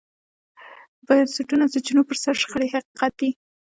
[1.05, 3.29] د بنسټونو او سرچینو پر سر شخړې حقیقت دی.